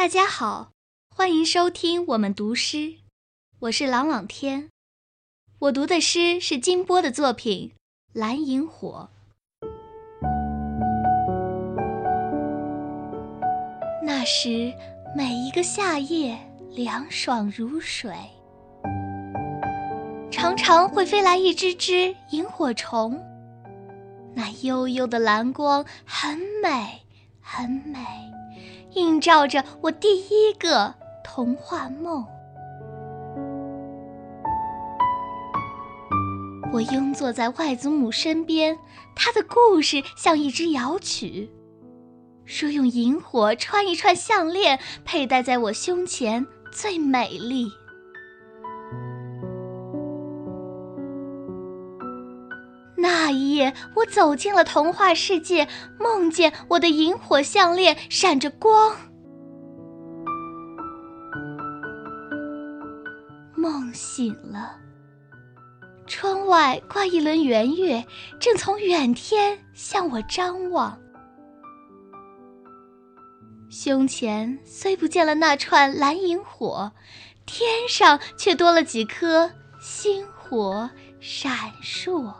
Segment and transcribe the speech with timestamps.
[0.00, 0.70] 大家好，
[1.14, 2.94] 欢迎收听我们读诗，
[3.58, 4.70] 我是朗朗天。
[5.58, 7.72] 我读的诗是金波的作品
[8.18, 9.10] 《蓝萤火》。
[14.02, 14.72] 那时，
[15.14, 16.38] 每一个夏夜
[16.70, 18.16] 凉爽如水，
[20.30, 23.22] 常常会飞来一只只萤火虫。
[24.34, 27.02] 那幽幽的蓝光很美，
[27.42, 27.98] 很美。
[28.94, 32.24] 映照着我第一个童话梦。
[36.72, 38.78] 我拥坐在外祖母身边，
[39.16, 41.50] 她的故事像一支摇曲，
[42.44, 47.72] 说用萤火穿一串项链，佩戴在我胸前最美丽。
[53.00, 55.66] 那一夜，我走进了童话世界，
[55.98, 58.94] 梦见我的萤火项链闪着光。
[63.54, 64.76] 梦醒了，
[66.06, 68.04] 窗外挂一轮圆月，
[68.38, 70.98] 正从远天向我张望。
[73.70, 76.92] 胸前虽不见了那串蓝萤火，
[77.46, 82.34] 天上却多了几颗星火闪烁。